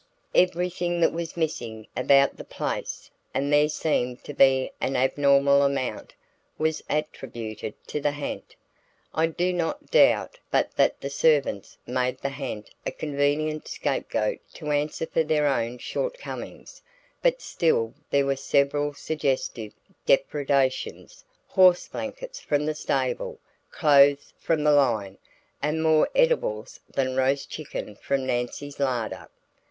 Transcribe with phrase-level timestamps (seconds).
[0.33, 6.15] Everything that was missing about the place and there seemed to be an abnormal amount
[6.57, 8.55] was attributed to the ha'nt.
[9.13, 14.71] I do not doubt but that the servants made the ha'nt a convenient scapegoat to
[14.71, 16.81] answer for their own shortcomings,
[17.21, 19.71] but still there were several suggestive
[20.07, 23.39] depredations horse blankets from the stable,
[23.69, 25.19] clothes from the line
[25.61, 29.29] and more edibles than roast chicken from Nancy's larder.